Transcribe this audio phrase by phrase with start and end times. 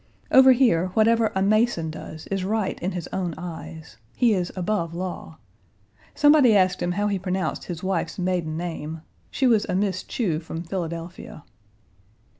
[0.31, 3.97] Over here, whatever a Mason does is right in his own eyes.
[4.15, 5.37] He is above law.
[6.15, 10.39] Somebody asked him how he pronounced his wife's maiden name: she was a Miss Chew
[10.39, 11.43] from Philadelphia.